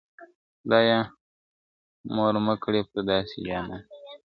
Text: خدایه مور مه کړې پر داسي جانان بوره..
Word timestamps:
خدایه 0.61 0.99
مور 2.15 2.33
مه 2.45 2.53
کړې 2.63 2.81
پر 2.89 2.99
داسي 3.09 3.39
جانان 3.47 3.81
بوره.. 3.89 4.11